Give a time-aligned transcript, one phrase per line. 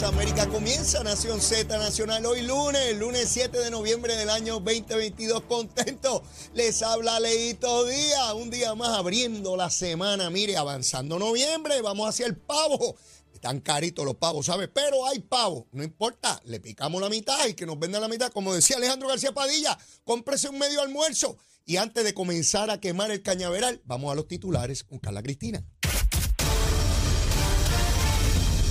[0.00, 5.44] las Américas comienza Nación Z Nacional hoy lunes, lunes 7 de noviembre del año 2022.
[5.44, 6.22] Contento,
[6.52, 10.28] les habla Leito Díaz, un día más abriendo la semana.
[10.28, 12.96] Mire, avanzando noviembre, vamos hacia el pavo.
[13.32, 14.68] Están caritos los pavos, ¿sabes?
[14.74, 18.30] Pero hay pavo, no importa, le picamos la mitad y que nos vendan la mitad.
[18.30, 21.38] Como decía Alejandro García Padilla, cómprese un medio almuerzo.
[21.64, 25.64] Y antes de comenzar a quemar el cañaveral, vamos a los titulares con Carla Cristina.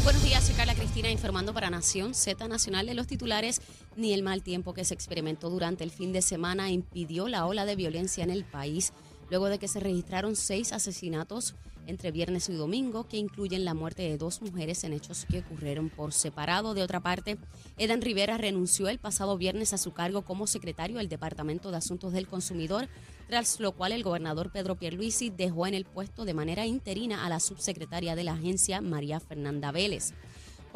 [0.05, 3.59] Buenos días, soy Carla Cristina informando para Nación Z Nacional de los titulares.
[3.95, 7.65] Ni el mal tiempo que se experimentó durante el fin de semana impidió la ola
[7.65, 8.93] de violencia en el país,
[9.31, 11.55] luego de que se registraron seis asesinatos
[11.87, 15.89] entre viernes y domingo, que incluyen la muerte de dos mujeres en hechos que ocurrieron
[15.89, 16.75] por separado.
[16.75, 17.39] De otra parte,
[17.79, 22.13] Edan Rivera renunció el pasado viernes a su cargo como secretario del Departamento de Asuntos
[22.13, 22.89] del Consumidor,
[23.27, 27.29] tras lo cual el gobernador Pedro Pierluisi dejó en el puesto de manera interina a
[27.29, 30.13] la subsecretaria de la agencia, María Fernanda Vélez.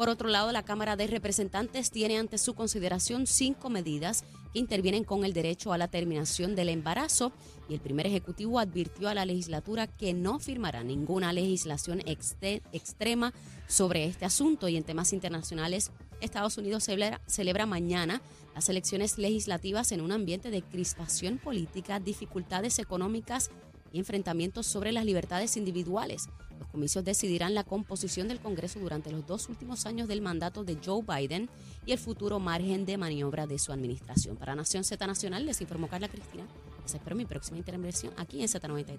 [0.00, 5.04] Por otro lado, la Cámara de Representantes tiene ante su consideración cinco medidas que intervienen
[5.04, 7.32] con el derecho a la terminación del embarazo
[7.68, 13.34] y el primer ejecutivo advirtió a la legislatura que no firmará ninguna legislación extrema
[13.68, 15.92] sobre este asunto y en temas internacionales.
[16.22, 16.88] Estados Unidos
[17.26, 18.22] celebra, mañana
[18.54, 23.50] las elecciones legislativas en un ambiente de crispación política, dificultades económicas
[23.92, 26.28] y enfrentamientos sobre las libertades individuales.
[26.58, 30.76] Los comicios decidirán la composición del Congreso durante los dos últimos años del mandato de
[30.84, 31.48] Joe Biden
[31.86, 34.36] y el futuro margen de maniobra de su administración.
[34.36, 36.44] Para Nación Z Nacional les informó Carla Cristina.
[36.82, 38.98] Les espero mi próxima intervención aquí en Z93.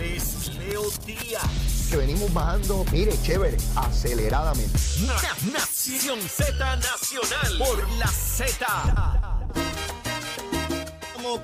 [0.00, 1.88] es Leo Díaz.
[1.90, 4.78] Que venimos bajando, mire, chévere, aceleradamente.
[5.52, 9.33] Nación Z Nacional por la Z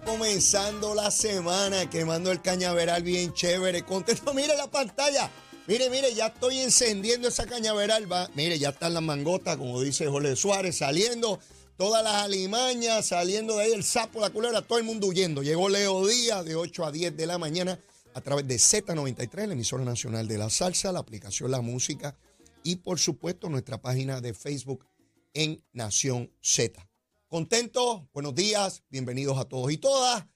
[0.05, 3.83] comenzando la semana quemando el cañaveral bien chévere.
[3.85, 5.31] Contento, mire la pantalla.
[5.67, 8.11] Mire, mire, ya estoy encendiendo esa cañaveral.
[8.11, 8.29] Va.
[8.35, 11.39] Mire, ya están las mangotas, como dice Jorge Suárez, saliendo.
[11.77, 15.43] Todas las alimañas, saliendo de ahí el sapo, la culera, todo el mundo huyendo.
[15.43, 17.79] Llegó Leo Díaz de 8 a 10 de la mañana
[18.13, 22.15] a través de Z93, la emisora nacional de la salsa, la aplicación La Música
[22.63, 24.85] y por supuesto nuestra página de Facebook
[25.33, 26.90] en Nación Z.
[27.31, 30.27] Contento, buenos días, bienvenidos a todos y todas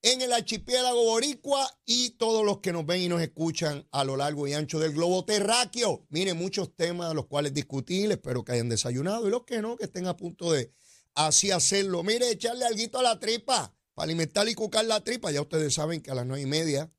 [0.00, 4.16] en el archipiélago boricua y todos los que nos ven y nos escuchan a lo
[4.16, 6.06] largo y ancho del globo terráqueo.
[6.08, 9.86] Miren, muchos temas los cuales discutir, espero que hayan desayunado y los que no, que
[9.86, 10.72] estén a punto de
[11.16, 12.04] así hacerlo.
[12.04, 15.32] Mire, echarle algo a la tripa para alimentar y cucar la tripa.
[15.32, 16.92] Ya ustedes saben que a las nueve y media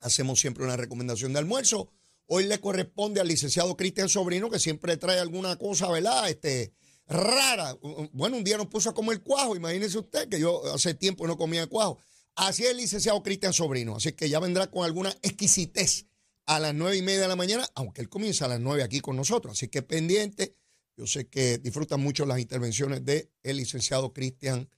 [0.00, 1.90] hacemos siempre una recomendación de almuerzo.
[2.26, 6.28] Hoy le corresponde al licenciado Cristian Sobrino, que siempre trae alguna cosa, ¿verdad?
[6.28, 6.74] Este,
[7.06, 7.76] rara.
[8.12, 11.36] Bueno, un día nos puso a comer cuajo, imagínese usted que yo hace tiempo no
[11.36, 11.98] comía cuajo.
[12.34, 16.06] Así es el licenciado Cristian Sobrino, así que ya vendrá con alguna exquisitez
[16.46, 19.00] a las nueve y media de la mañana, aunque él comienza a las nueve aquí
[19.00, 19.52] con nosotros.
[19.52, 20.52] Así que pendiente,
[20.96, 24.68] yo sé que disfrutan mucho las intervenciones del el licenciado Cristian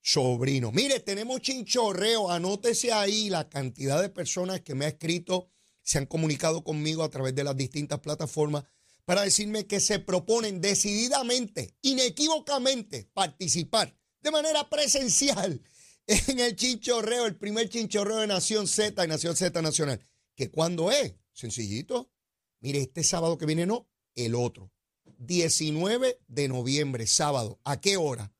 [0.00, 0.72] Sobrino.
[0.72, 5.48] Mire, tenemos chinchorreo, anótese ahí la cantidad de personas que me ha escrito,
[5.82, 8.64] se han comunicado conmigo a través de las distintas plataformas
[9.10, 15.60] para decirme que se proponen decididamente, inequívocamente, participar de manera presencial
[16.06, 20.00] en el chinchorreo, el primer chinchorreo de Nación Z y Nación Z Nacional.
[20.36, 21.16] ¿Que cuándo es?
[21.32, 22.12] Sencillito.
[22.60, 24.70] Mire, este sábado que viene no, el otro.
[25.18, 27.60] 19 de noviembre, sábado.
[27.64, 28.32] ¿A qué hora?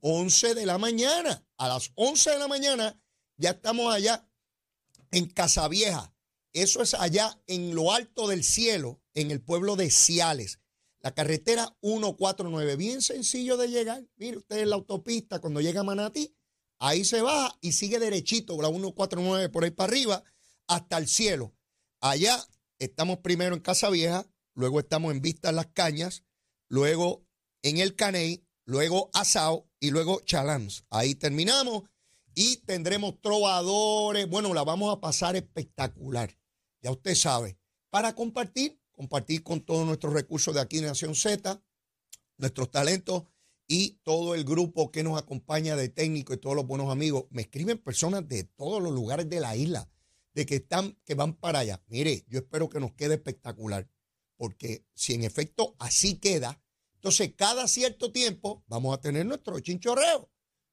[0.00, 1.46] 11 de la mañana.
[1.58, 3.00] A las 11 de la mañana
[3.36, 4.28] ya estamos allá
[5.12, 6.12] en Casavieja.
[6.52, 10.60] Eso es allá en lo alto del cielo, en el pueblo de Ciales.
[11.00, 14.06] La carretera 149, bien sencillo de llegar.
[14.16, 16.36] Mire usted en la autopista, cuando llega a Manatí,
[16.78, 20.24] ahí se baja y sigue derechito, la 149 por ahí para arriba,
[20.68, 21.52] hasta el cielo.
[22.00, 22.38] Allá
[22.78, 24.24] estamos primero en Casa Vieja,
[24.54, 26.22] luego estamos en Vistas Las Cañas,
[26.68, 27.26] luego
[27.62, 30.84] en El Caney, luego Asao y luego Chalans.
[30.90, 31.84] Ahí terminamos
[32.34, 34.28] y tendremos trovadores.
[34.28, 36.38] Bueno, la vamos a pasar espectacular.
[36.82, 37.58] Ya usted sabe.
[37.90, 41.62] Para compartir, compartir con todos nuestros recursos de aquí Nación Z,
[42.36, 43.22] nuestros talentos
[43.68, 47.26] y todo el grupo que nos acompaña de técnico y todos los buenos amigos.
[47.30, 49.88] Me escriben personas de todos los lugares de la isla,
[50.34, 51.80] de que están, que van para allá.
[51.86, 53.88] Mire, yo espero que nos quede espectacular,
[54.36, 56.60] porque si en efecto así queda,
[56.94, 60.28] entonces cada cierto tiempo vamos a tener nuestro chinchorreo.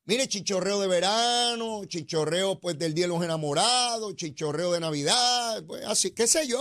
[0.05, 5.85] Mire, chinchorreo de verano, chinchorreo pues del Día de los Enamorados, chinchorreo de Navidad, pues
[5.85, 6.59] así, qué sé yo.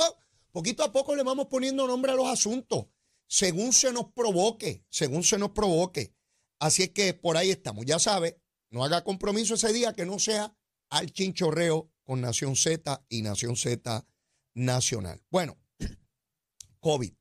[0.54, 2.86] Poquito a poco le vamos poniendo nombre a los asuntos,
[3.26, 6.14] según se nos provoque, según se nos provoque.
[6.60, 7.84] Así es que por ahí estamos.
[7.86, 8.40] Ya sabe,
[8.70, 10.56] no haga compromiso ese día que no sea
[10.90, 14.06] al chinchorreo con Nación Z y Nación Z
[14.54, 15.24] Nacional.
[15.28, 15.58] Bueno,
[16.78, 17.12] COVID.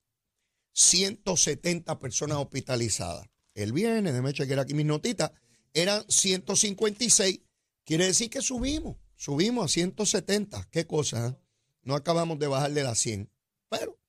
[0.73, 3.27] 170 personas hospitalizadas.
[3.55, 5.31] El viernes, déjame chequear aquí mis notitas,
[5.73, 7.41] eran 156.
[7.83, 10.67] Quiere decir que subimos, subimos a 170.
[10.69, 11.39] ¿Qué cosa?
[11.83, 13.29] No acabamos de bajar de las 100.
[13.69, 13.99] Pero,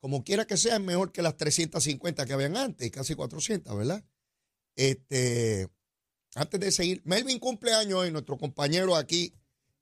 [0.00, 4.04] como quiera que sea, es mejor que las 350 que habían antes, casi 400, ¿verdad?
[4.74, 5.68] Este,
[6.34, 9.34] antes de seguir, Melvin cumpleaños hoy, nuestro compañero aquí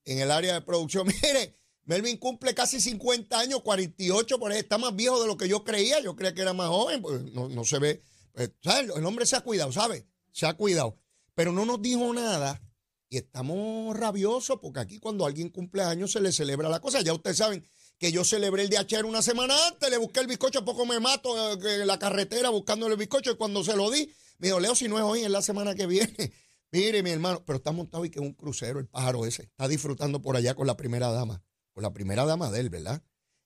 [0.05, 1.07] en el área de producción.
[1.23, 5.49] Mire, Melvin cumple casi 50 años, 48, por ahí está más viejo de lo que
[5.49, 6.01] yo creía.
[6.01, 8.03] Yo creía que era más joven, pues no, no se ve.
[8.33, 8.93] pues, ¿sabe?
[8.97, 10.07] El hombre se ha cuidado, ¿sabe?
[10.33, 10.99] Se ha cuidado.
[11.35, 12.61] Pero no nos dijo nada
[13.11, 17.03] y estamos rabiosos porque aquí cuando alguien cumple años se le celebra la cosa.
[17.03, 17.67] Ya ustedes saben
[17.99, 21.53] que yo celebré el DHR una semana antes, le busqué el bizcocho, poco me mato
[21.55, 24.77] eh, en la carretera buscándole el bizcocho y cuando se lo di, me dijo, Leo,
[24.77, 26.33] si no es hoy, es la semana que viene.
[26.73, 29.43] Mire, mi hermano, pero está montado y que es un crucero, el pájaro ese.
[29.43, 31.43] Está disfrutando por allá con la primera dama,
[31.75, 33.03] con la primera dama de él, ¿verdad?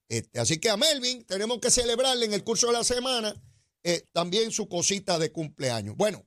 [0.09, 3.35] Este, así que a Melvin tenemos que celebrarle en el curso de la semana
[3.83, 5.97] eh, también su cosita de cumpleaños.
[5.97, 6.27] Bueno,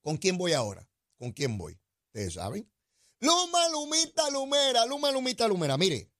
[0.00, 0.88] ¿con quién voy ahora?
[1.16, 1.79] ¿Con quién voy?
[2.12, 2.68] Ustedes saben.
[3.20, 5.76] Luma, Lumita, Lumera, Luma, Lumita, Lumera.
[5.76, 6.10] Mire,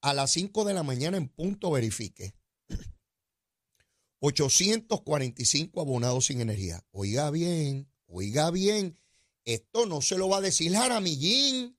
[0.00, 2.34] a las 5 de la mañana en punto verifique.
[4.20, 6.84] 845 abonados sin energía.
[6.90, 8.98] Oiga bien, oiga bien.
[9.44, 11.78] Esto no se lo va a decir Jaramillín,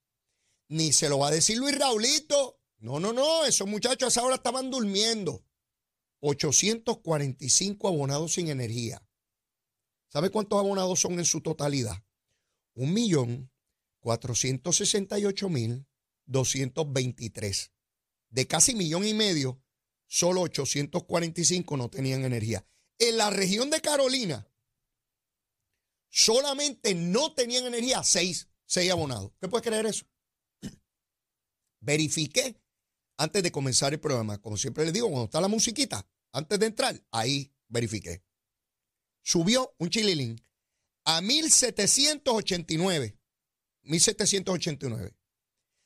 [0.70, 2.62] ni se lo va a decir Luis Raulito.
[2.78, 5.44] No, no, no, esos muchachos a esa hora estaban durmiendo.
[6.22, 9.06] 845 abonados sin energía.
[10.08, 12.02] ¿Sabe cuántos abonados son en su totalidad?
[12.80, 13.52] Un millón
[14.00, 15.86] cuatrocientos sesenta y ocho mil
[16.26, 17.74] doscientos veintitrés.
[18.30, 19.62] De casi millón y medio,
[20.08, 22.66] solo 845 no tenían energía.
[22.98, 24.50] En la región de Carolina,
[26.08, 29.34] solamente no tenían energía seis, seis abonados.
[29.42, 30.06] ¿Qué puede creer eso?
[31.82, 32.62] Verifiqué
[33.18, 34.38] antes de comenzar el programa.
[34.38, 38.24] Como siempre les digo, cuando está la musiquita, antes de entrar, ahí verifiqué.
[39.22, 40.42] Subió un chililín
[41.10, 43.18] a 1789.
[43.82, 45.18] 1789.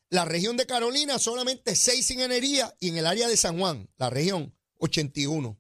[0.10, 3.90] La región de Carolina solamente 6 sin energía y en el área de San Juan,
[3.96, 5.58] la región, 81.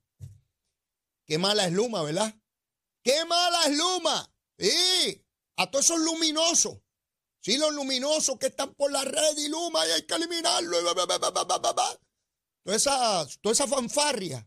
[1.25, 2.35] Qué mala es Luma, ¿verdad?
[3.03, 4.35] Qué mala es Luma.
[4.57, 5.25] Sí,
[5.55, 6.79] a todos esos luminosos.
[7.39, 10.77] Sí, los luminosos que están por la red y Luma y hay que eliminarlo.
[12.63, 14.45] Toda esa, toda esa fanfarria,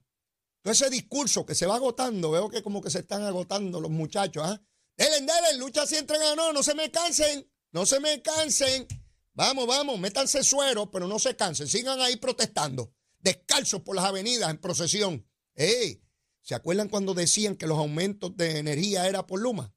[0.60, 2.32] todo ese discurso que se va agotando.
[2.32, 4.42] Veo que como que se están agotando los muchachos.
[4.44, 4.60] ¿ah?
[4.96, 8.86] Delen, delen, lucha si entren a no, no se me cansen, no se me cansen.
[9.34, 11.68] Vamos, vamos, métanse suero, pero no se cansen.
[11.68, 15.28] Sigan ahí protestando, descalzos por las avenidas en procesión.
[15.54, 16.02] ¡Ey!
[16.40, 19.74] ¿Se acuerdan cuando decían que los aumentos de energía era por Luma?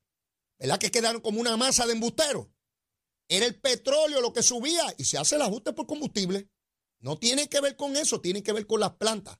[0.58, 2.48] ¿Verdad que quedaron como una masa de embusteros?
[3.28, 6.50] Era el petróleo lo que subía y se hace el ajuste por combustible.
[7.00, 9.40] No tiene que ver con eso, tiene que ver con las plantas,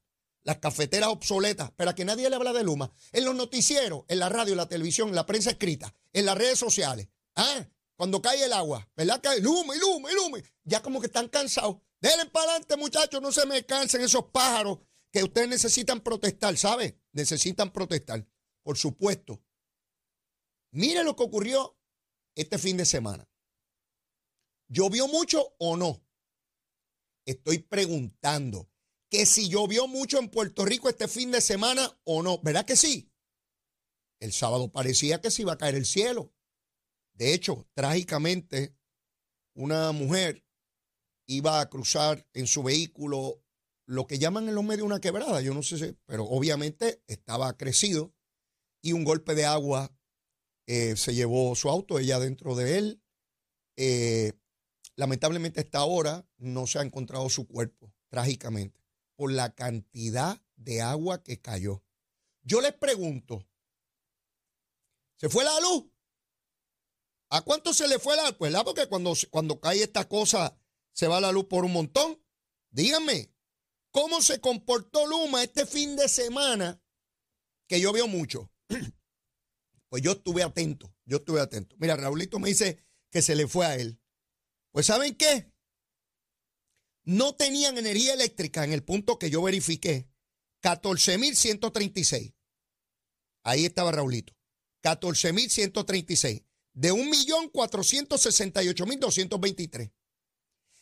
[0.50, 2.92] las cafeteras obsoletas, pero a que nadie le habla de Luma.
[3.12, 6.36] En los noticieros, en la radio, en la televisión, en la prensa escrita, en las
[6.36, 7.08] redes sociales.
[7.36, 9.22] Ah, cuando cae el agua, ¿verdad?
[9.22, 10.40] Cae Luma y Luma y Luma.
[10.64, 11.78] Ya como que están cansados.
[12.02, 14.80] Denle para adelante, muchachos, no se me cansen esos pájaros
[15.12, 17.00] que ustedes necesitan protestar, ¿sabe?
[17.12, 18.28] Necesitan protestar.
[18.64, 19.44] Por supuesto.
[20.72, 21.78] Mire lo que ocurrió
[22.34, 23.30] este fin de semana.
[24.68, 26.04] ¿Llovió mucho o no?
[27.24, 28.68] Estoy preguntando
[29.10, 32.40] que si llovió mucho en Puerto Rico este fin de semana o no.
[32.40, 33.12] ¿Verdad que sí?
[34.20, 36.34] El sábado parecía que se iba a caer el cielo.
[37.14, 38.76] De hecho, trágicamente,
[39.56, 40.46] una mujer
[41.28, 43.44] iba a cruzar en su vehículo
[43.86, 45.42] lo que llaman en los medios una quebrada.
[45.42, 48.14] Yo no sé si, pero obviamente estaba crecido
[48.82, 49.92] y un golpe de agua
[50.68, 53.04] eh, se llevó su auto, ella dentro de él.
[53.78, 54.34] Eh,
[54.96, 58.80] lamentablemente hasta ahora no se ha encontrado su cuerpo, trágicamente,
[59.20, 61.84] por la cantidad de agua que cayó.
[62.42, 63.46] Yo les pregunto,
[65.18, 65.92] ¿se fue la luz?
[67.30, 68.36] ¿A cuánto se le fue la luz?
[68.40, 70.58] Pues la porque cuando, cuando cae esta cosa
[70.94, 72.24] se va la luz por un montón.
[72.70, 73.36] Díganme,
[73.92, 76.82] ¿cómo se comportó Luma este fin de semana
[77.68, 78.50] que llovió mucho?
[79.90, 81.76] Pues yo estuve atento, yo estuve atento.
[81.80, 84.00] Mira, Raulito me dice que se le fue a él.
[84.72, 85.52] Pues ¿saben qué?
[87.04, 90.08] No tenían energía eléctrica en el punto que yo verifiqué.
[90.62, 92.34] 14.136.
[93.44, 94.34] Ahí estaba Raulito.
[94.84, 96.46] 14.136.
[96.74, 99.92] De 1.468.223.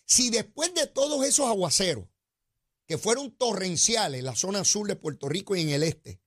[0.05, 2.07] Si después de todos esos aguaceros,
[2.87, 6.21] que fueron torrenciales en la zona sur de Puerto Rico y en el este,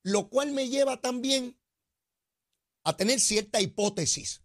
[0.04, 1.58] Lo cual me lleva también
[2.84, 4.44] a tener cierta hipótesis.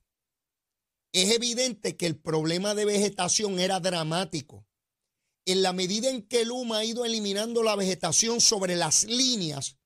[1.13, 4.67] Es evidente que el problema de vegetación era dramático.
[5.45, 9.79] En la medida en que Luma ha ido eliminando la vegetación sobre las líneas,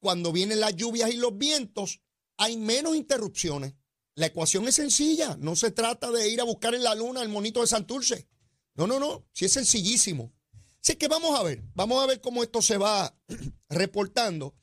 [0.00, 2.00] cuando vienen las lluvias y los vientos,
[2.36, 3.74] hay menos interrupciones.
[4.14, 7.28] La ecuación es sencilla, no se trata de ir a buscar en la luna el
[7.28, 8.28] monito de Santurce.
[8.74, 10.32] No, no, no, sí es sencillísimo.
[10.80, 13.16] Así que vamos a ver, vamos a ver cómo esto se va
[13.68, 14.54] reportando.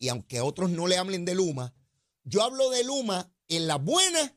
[0.00, 1.74] Y aunque otros no le hablen de Luma,
[2.24, 4.34] yo hablo de Luma en las buenas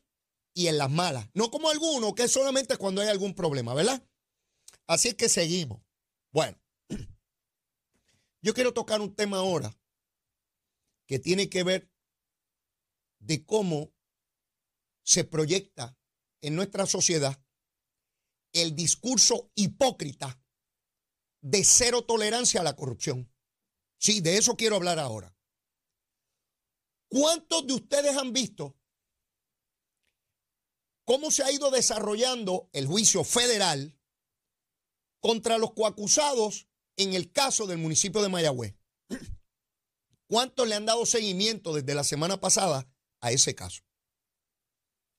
[0.54, 1.30] y en las malas.
[1.34, 4.06] No como alguno, que es solamente cuando hay algún problema, ¿verdad?
[4.88, 5.82] Así es que seguimos.
[6.32, 6.62] Bueno,
[8.42, 9.76] yo quiero tocar un tema ahora
[11.08, 11.90] que tiene que ver
[13.20, 13.94] de cómo
[15.04, 15.98] se proyecta
[16.42, 17.42] en nuestra sociedad
[18.52, 20.42] el discurso hipócrita
[21.42, 23.32] de cero tolerancia a la corrupción.
[23.98, 25.34] Sí, de eso quiero hablar ahora.
[27.14, 28.76] ¿Cuántos de ustedes han visto
[31.06, 33.96] cómo se ha ido desarrollando el juicio federal
[35.20, 36.68] contra los coacusados
[36.98, 38.76] en el caso del municipio de Mayagüez?
[40.26, 43.84] ¿Cuántos le han dado seguimiento desde la semana pasada a ese caso?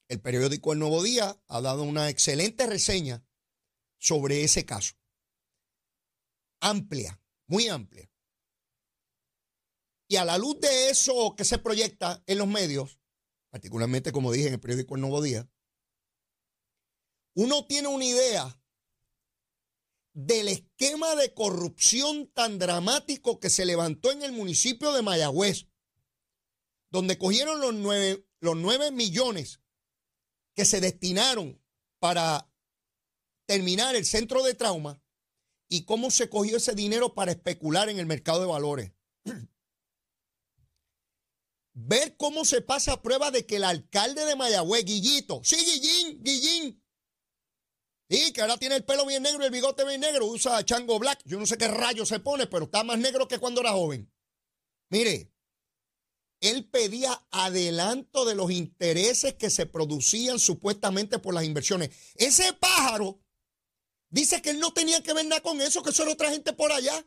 [0.09, 3.25] El periódico El Nuevo Día ha dado una excelente reseña
[3.99, 4.95] sobre ese caso.
[6.59, 8.11] Amplia, muy amplia.
[10.09, 12.99] Y a la luz de eso que se proyecta en los medios,
[13.51, 15.49] particularmente como dije en el periódico El Nuevo Día,
[17.35, 18.61] uno tiene una idea
[20.13, 25.67] del esquema de corrupción tan dramático que se levantó en el municipio de Mayagüez,
[26.91, 29.61] donde cogieron los nueve, los millones
[30.55, 31.61] que se destinaron
[31.99, 32.49] para
[33.47, 35.03] terminar el centro de trauma
[35.69, 38.93] y cómo se cogió ese dinero para especular en el mercado de valores.
[41.75, 46.23] Ver cómo se pasa a prueba de que el alcalde de Mayagüez, Guillito, sí, Guillín,
[46.23, 46.85] Guillín,
[48.09, 50.99] y que ahora tiene el pelo bien negro y el bigote bien negro, usa chango
[50.99, 53.73] black, yo no sé qué rayo se pone, pero está más negro que cuando era
[53.73, 54.13] joven.
[54.91, 55.33] Mire,
[56.41, 61.91] él pedía adelanto de los intereses que se producían supuestamente por las inversiones.
[62.17, 63.21] Ese pájaro
[64.11, 66.53] dice que él no tenía que ver nada con eso, que eso era otra gente
[66.53, 67.05] por allá.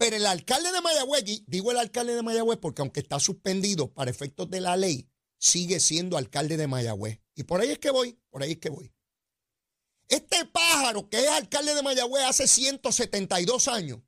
[0.00, 4.10] Pero el alcalde de Mayagüez, digo el alcalde de Mayagüez porque aunque está suspendido para
[4.10, 7.20] efectos de la ley, sigue siendo alcalde de Mayagüez.
[7.34, 8.94] Y por ahí es que voy, por ahí es que voy.
[10.08, 14.00] Este pájaro que es alcalde de Mayagüez hace 172 años,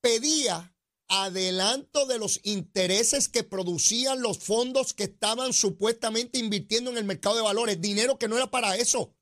[0.00, 0.76] pedía
[1.08, 7.34] adelanto de los intereses que producían los fondos que estaban supuestamente invirtiendo en el mercado
[7.34, 9.12] de valores, dinero que no era para eso,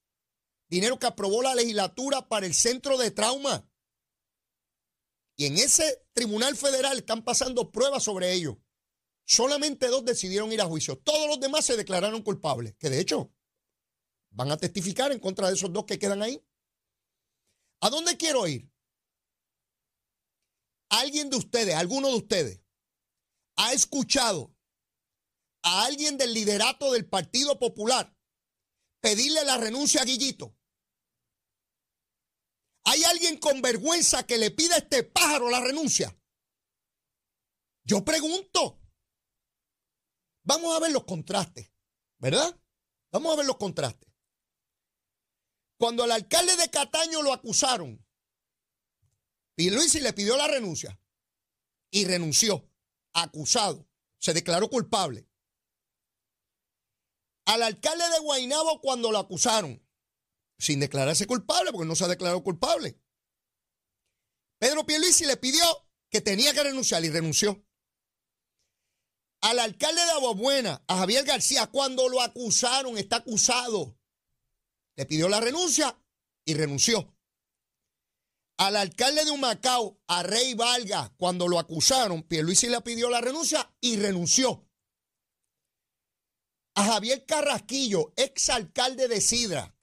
[0.69, 3.67] dinero que aprobó la legislatura para el centro de trauma.
[5.41, 8.63] Y en ese tribunal federal están pasando pruebas sobre ello.
[9.25, 10.99] Solamente dos decidieron ir a juicio.
[10.99, 13.33] Todos los demás se declararon culpables, que de hecho
[14.29, 16.47] van a testificar en contra de esos dos que quedan ahí.
[17.81, 18.71] ¿A dónde quiero ir?
[20.91, 22.61] ¿Alguien de ustedes, alguno de ustedes,
[23.57, 24.55] ha escuchado
[25.63, 28.15] a alguien del liderato del Partido Popular
[29.01, 30.55] pedirle la renuncia a Guillito?
[32.85, 36.17] ¿Hay alguien con vergüenza que le pida a este pájaro la renuncia?
[37.85, 38.81] Yo pregunto.
[40.43, 41.71] Vamos a ver los contrastes,
[42.19, 42.59] ¿verdad?
[43.13, 44.09] Vamos a ver los contrastes.
[45.79, 48.05] Cuando al alcalde de Cataño lo acusaron,
[49.57, 50.99] y Luis le pidió la renuncia
[51.91, 52.71] y renunció,
[53.13, 53.87] acusado,
[54.19, 55.29] se declaró culpable.
[57.45, 59.87] Al alcalde de Guainabo cuando lo acusaron,
[60.61, 63.01] sin declararse culpable, porque no se ha declarado culpable.
[64.59, 65.65] Pedro Pierluisi le pidió
[66.11, 67.65] que tenía que renunciar y renunció.
[69.41, 73.97] Al alcalde de Aguabuena, a Javier García, cuando lo acusaron, está acusado,
[74.97, 75.99] le pidió la renuncia
[76.45, 77.17] y renunció.
[78.59, 83.75] Al alcalde de Humacao, a Rey Valga, cuando lo acusaron, Pierluisi le pidió la renuncia
[83.81, 84.69] y renunció.
[86.75, 89.75] A Javier Carrasquillo, exalcalde de Sidra,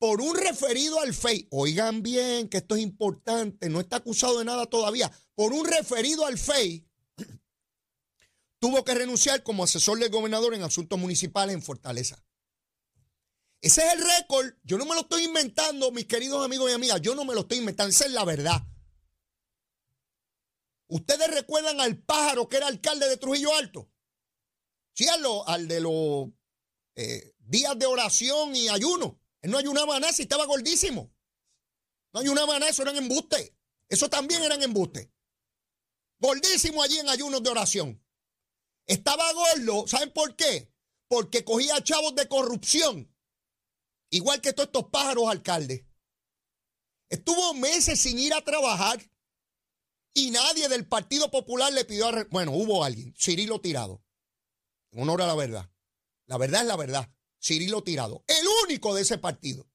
[0.00, 4.46] por un referido al FEI, oigan bien que esto es importante, no está acusado de
[4.46, 6.88] nada todavía, por un referido al FEI,
[8.58, 12.24] tuvo que renunciar como asesor del gobernador en asuntos municipales en Fortaleza.
[13.60, 17.02] Ese es el récord, yo no me lo estoy inventando, mis queridos amigos y amigas,
[17.02, 18.66] yo no me lo estoy inventando, esa es la verdad.
[20.86, 23.90] ¿Ustedes recuerdan al pájaro que era alcalde de Trujillo Alto?
[24.94, 25.04] Sí,
[25.46, 26.28] al, de los
[26.96, 29.19] eh, días de oración y ayuno.
[29.42, 31.12] Él no ayunaba nada si estaba gordísimo.
[32.12, 33.52] No ayunaba nada, eso eran embustes.
[33.88, 35.08] Eso también eran embustes.
[36.18, 38.04] Gordísimo allí en ayunos de oración.
[38.86, 40.72] Estaba gordo, ¿saben por qué?
[41.08, 43.14] Porque cogía chavos de corrupción,
[44.10, 45.84] igual que todos estos pájaros alcaldes.
[47.08, 49.00] Estuvo meses sin ir a trabajar
[50.12, 54.04] y nadie del Partido Popular le pidió, a, bueno, hubo alguien, Cirilo Tirado,
[54.90, 55.70] en honor a la verdad.
[56.26, 58.24] La verdad es la verdad, Cirilo Tirado,
[58.70, 59.68] único de ese partido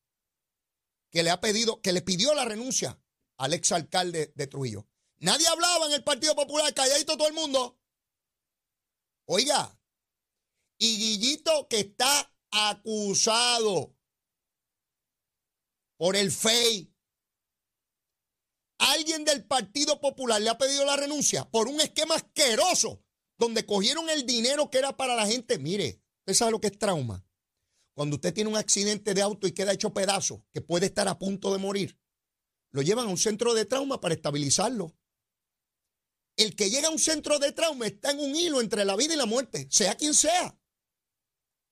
[1.12, 3.00] que le ha pedido, que le pidió la renuncia
[3.38, 4.88] al exalcalde de Trujillo.
[5.18, 7.78] Nadie hablaba en el Partido Popular, calladito todo el mundo.
[9.26, 9.78] Oiga,
[10.78, 13.98] y Guillito que está acusado
[15.98, 16.94] por el FEI.
[18.78, 23.04] Alguien del Partido Popular le ha pedido la renuncia por un esquema asqueroso
[23.38, 25.58] donde cogieron el dinero que era para la gente.
[25.60, 27.25] Mire, ¿usted sabe lo que es trauma?
[27.96, 31.18] Cuando usted tiene un accidente de auto y queda hecho pedazo, que puede estar a
[31.18, 31.98] punto de morir,
[32.72, 34.94] lo llevan a un centro de trauma para estabilizarlo.
[36.36, 39.14] El que llega a un centro de trauma está en un hilo entre la vida
[39.14, 40.60] y la muerte, sea quien sea.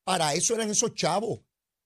[0.05, 1.41] Para eso eran esos chavos.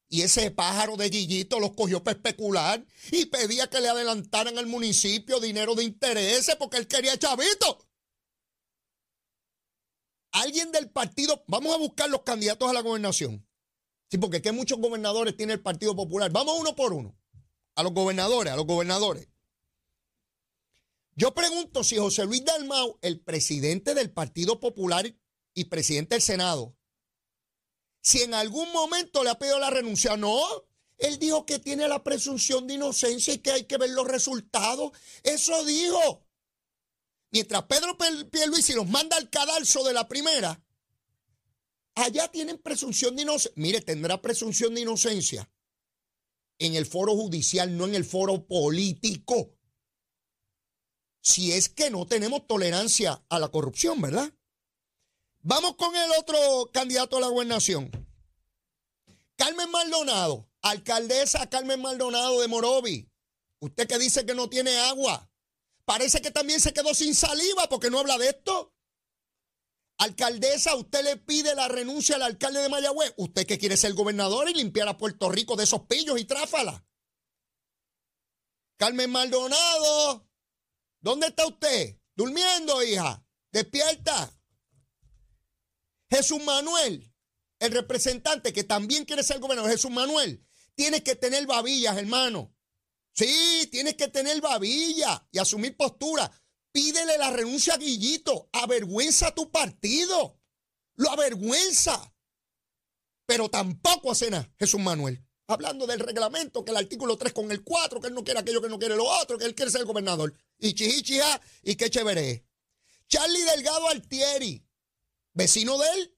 [0.07, 4.67] Y ese pájaro de Guillito los cogió para especular y pedía que le adelantaran al
[4.67, 7.89] municipio dinero de intereses porque él quería chavito.
[10.31, 13.46] Alguien del partido, vamos a buscar los candidatos a la gobernación.
[14.09, 16.31] Sí, porque que muchos gobernadores tiene el Partido Popular.
[16.31, 17.17] Vamos uno por uno.
[17.75, 19.27] A los gobernadores, a los gobernadores.
[21.15, 25.13] Yo pregunto si José Luis Dalmau, el presidente del Partido Popular
[25.53, 26.75] y presidente del Senado,
[28.01, 30.15] si en algún momento le ha pedido la renuncia.
[30.15, 30.39] No,
[30.97, 34.91] él dijo que tiene la presunción de inocencia y que hay que ver los resultados.
[35.23, 36.23] Eso dijo.
[37.31, 37.97] Mientras Pedro
[38.31, 40.63] Pierluisi los manda al cadalso de la primera,
[41.97, 43.51] allá tienen presunción de inocencia.
[43.55, 45.49] Mire, tendrá presunción de inocencia
[46.59, 49.53] en el foro judicial, no en el foro político.
[51.21, 54.31] Si es que no tenemos tolerancia a la corrupción, ¿verdad?
[55.41, 57.91] Vamos con el otro candidato a la gobernación.
[59.35, 63.09] Carmen Maldonado, alcaldesa Carmen Maldonado de Morovi.
[63.59, 65.29] Usted que dice que no tiene agua.
[65.85, 68.73] Parece que también se quedó sin saliva porque no habla de esto.
[69.97, 73.13] Alcaldesa, usted le pide la renuncia al alcalde de Mayagüez.
[73.17, 76.83] Usted que quiere ser gobernador y limpiar a Puerto Rico de esos pillos y tráfalas.
[78.77, 80.29] Carmen Maldonado,
[80.99, 81.99] ¿dónde está usted?
[82.15, 83.25] Durmiendo, hija.
[83.51, 84.31] Despierta.
[86.09, 87.11] Jesús Manuel,
[87.59, 92.55] el representante que también quiere ser gobernador, Jesús Manuel, tiene que tener babillas, hermano.
[93.13, 96.31] Sí, tienes que tener babilla y asumir postura.
[96.77, 98.51] Pídele la renuncia a Guillito.
[98.53, 100.39] Avergüenza a tu partido.
[100.93, 102.13] Lo avergüenza.
[103.25, 105.25] Pero tampoco hace nada, Jesús Manuel.
[105.47, 108.61] Hablando del reglamento, que el artículo 3 con el 4, que él no quiere aquello
[108.61, 110.35] que no quiere lo otro, que él quiere ser gobernador.
[110.59, 112.45] Y chichichija, y qué chévere
[113.07, 114.63] Charlie Delgado Altieri,
[115.33, 116.17] vecino de él.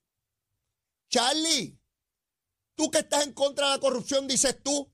[1.08, 1.80] Charlie,
[2.76, 4.91] tú que estás en contra de la corrupción, dices tú,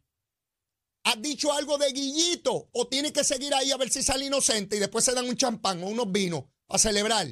[1.16, 4.76] ¿has dicho algo de Guillito o tienes que seguir ahí a ver si sale inocente
[4.76, 7.28] y después se dan un champán o unos vinos a celebrar?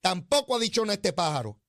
[0.00, 1.60] Tampoco ha dicho en este pájaro.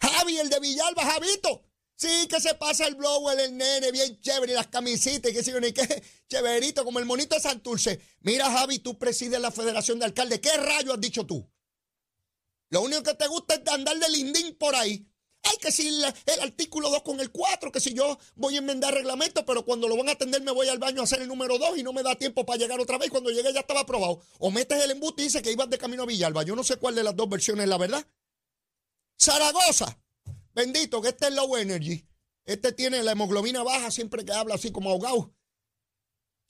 [0.00, 1.62] Javi, el de Villalba, Javito.
[1.94, 5.42] Sí, que se pasa el blower, el nene, bien chévere, y las camisitas, y que
[5.42, 8.00] sé ni qué, chéverito, como el monito de Santurce.
[8.20, 10.40] Mira, Javi, tú presides la Federación de Alcaldes.
[10.40, 11.50] ¿Qué rayo has dicho tú?
[12.68, 15.08] Lo único que te gusta es andar de lindín por ahí.
[15.48, 16.04] Hay que si el,
[16.40, 19.96] artículo 2 con el 4, que si yo voy a enmendar reglamento, pero cuando lo
[19.96, 22.02] van a atender me voy al baño a hacer el número 2 y no me
[22.02, 23.10] da tiempo para llegar otra vez.
[23.10, 24.20] Cuando llegué ya estaba aprobado.
[24.38, 26.42] O metes el embuste y dice que ibas de camino a Villalba.
[26.42, 28.06] Yo no sé cuál de las dos versiones es la verdad.
[29.20, 29.98] Zaragoza.
[30.52, 32.06] Bendito, que este es low energy.
[32.44, 35.34] Este tiene la hemoglobina baja siempre que habla así como ahogado.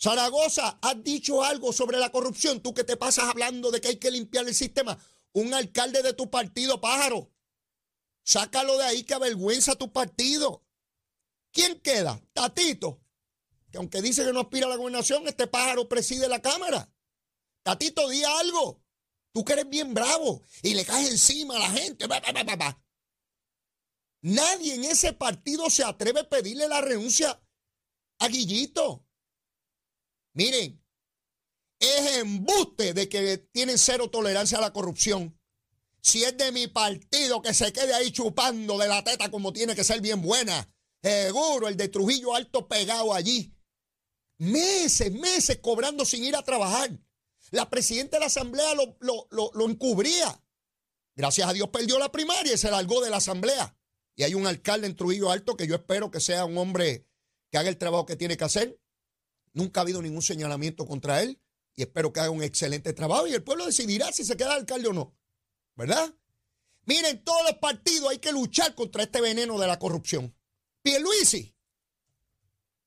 [0.00, 2.60] Zaragoza, ¿has dicho algo sobre la corrupción?
[2.60, 4.98] Tú que te pasas hablando de que hay que limpiar el sistema
[5.36, 7.30] un alcalde de tu partido, pájaro.
[8.26, 10.66] Sácalo de ahí que avergüenza a tu partido.
[11.52, 12.20] ¿Quién queda?
[12.32, 13.00] Tatito.
[13.70, 16.92] Que aunque dice que no aspira a la gobernación, este pájaro preside la Cámara.
[17.62, 18.82] Tatito, di algo.
[19.32, 22.08] Tú que eres bien bravo y le caes encima a la gente.
[24.22, 27.40] Nadie en ese partido se atreve a pedirle la renuncia
[28.18, 29.06] a Guillito.
[30.32, 30.84] Miren,
[31.78, 35.38] es embuste de que tienen cero tolerancia a la corrupción.
[36.06, 39.74] Si es de mi partido, que se quede ahí chupando de la teta como tiene
[39.74, 40.72] que ser bien buena.
[41.02, 43.52] Seguro, el de Trujillo Alto pegado allí.
[44.38, 46.96] Meses, meses cobrando sin ir a trabajar.
[47.50, 48.96] La presidenta de la asamblea lo,
[49.30, 50.40] lo, encubría.
[51.16, 53.76] Gracias a Dios perdió la primaria y se largó de la asamblea.
[54.14, 57.04] Y hay un alcalde en Trujillo Alto que yo espero que sea un hombre
[57.50, 58.78] que haga el trabajo que tiene que hacer.
[59.54, 61.40] Nunca ha habido ningún señalamiento contra él
[61.74, 64.86] y espero que haga un excelente trabajo y el pueblo decidirá si se queda alcalde
[64.86, 65.16] o no.
[65.76, 66.12] ¿Verdad?
[66.84, 70.34] Miren, todos los partidos hay que luchar contra este veneno de la corrupción.
[70.82, 71.56] Pierluisi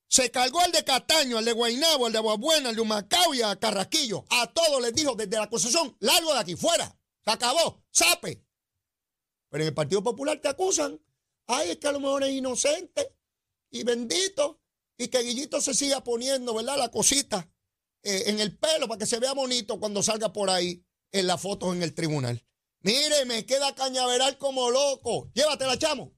[0.10, 3.44] se cargó al de Cataño, al de Guaynabo, al de Aguabuena, al de Humacao y
[3.44, 4.26] a Carraquillo.
[4.30, 6.98] A todos les dijo desde la acusación, largo de aquí, fuera.
[7.24, 8.44] Se acabó, sape.
[9.50, 11.00] Pero en el Partido Popular te acusan.
[11.46, 13.16] Ay, es que a lo mejor es inocente
[13.70, 14.60] y bendito.
[14.98, 16.78] Y que Guillito se siga poniendo, ¿verdad?
[16.78, 17.48] La cosita
[18.02, 21.40] eh, en el pelo para que se vea bonito cuando salga por ahí en las
[21.40, 22.44] fotos en el tribunal.
[22.82, 25.30] Mire, me queda cañaveral como loco.
[25.34, 26.14] Llévatela, chamo.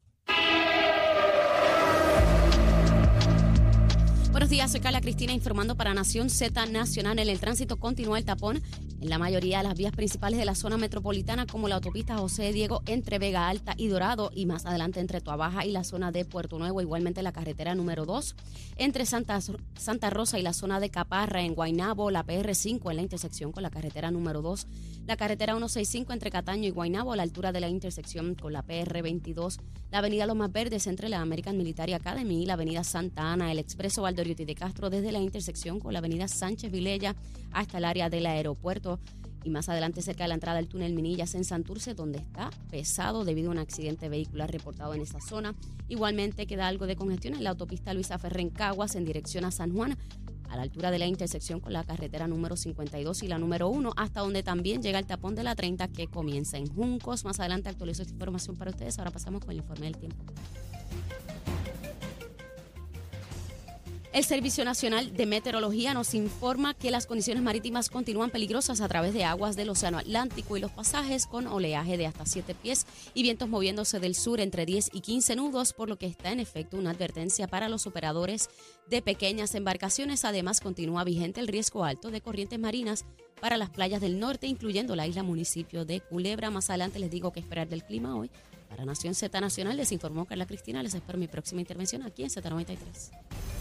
[4.31, 7.19] Buenos días, soy Carla Cristina informando para Nación Z Nacional.
[7.19, 8.61] En el tránsito continúa el tapón
[9.01, 12.53] en la mayoría de las vías principales de la zona metropolitana, como la autopista José
[12.53, 16.23] Diego entre Vega Alta y Dorado, y más adelante entre Tuabaja y la zona de
[16.23, 18.35] Puerto Nuevo, igualmente la carretera número 2,
[18.77, 19.39] entre Santa,
[19.75, 23.63] Santa Rosa y la zona de Caparra en Guaynabo, la PR5 en la intersección con
[23.63, 24.67] la carretera número 2,
[25.07, 28.63] la carretera 165 entre Cataño y Guaynabo a la altura de la intersección con la
[28.63, 33.33] PR22, la avenida Los Más Verdes entre la American Military Academy y la avenida Santa
[33.33, 37.15] Ana, el expreso Valdoriotti de Castro desde la intersección con la avenida Sánchez Vilella
[37.51, 38.99] hasta el área del aeropuerto
[39.43, 43.25] y más adelante cerca de la entrada del túnel Minillas en Santurce, donde está pesado
[43.25, 45.55] debido a un accidente vehicular reportado en esa zona.
[45.87, 49.73] Igualmente queda algo de congestión en la autopista Luisa Ferrer Caguas en dirección a San
[49.73, 49.97] Juan,
[50.47, 53.93] a la altura de la intersección con la carretera número 52 y la número 1,
[53.97, 57.25] hasta donde también llega el tapón de la 30 que comienza en Juncos.
[57.25, 58.99] Más adelante actualizo esta información para ustedes.
[58.99, 60.23] Ahora pasamos con el informe del tiempo.
[64.13, 69.13] El Servicio Nacional de Meteorología nos informa que las condiciones marítimas continúan peligrosas a través
[69.13, 73.23] de aguas del Océano Atlántico y los pasajes con oleaje de hasta 7 pies y
[73.23, 76.75] vientos moviéndose del sur entre 10 y 15 nudos, por lo que está en efecto
[76.75, 78.49] una advertencia para los operadores
[78.89, 80.25] de pequeñas embarcaciones.
[80.25, 83.05] Además, continúa vigente el riesgo alto de corrientes marinas
[83.39, 86.51] para las playas del norte, incluyendo la isla municipio de Culebra.
[86.51, 88.29] Más adelante les digo qué esperar del clima hoy.
[88.67, 90.83] Para Nación Z Nacional les informó Carla Cristina.
[90.83, 93.60] Les espero mi próxima intervención aquí en Z93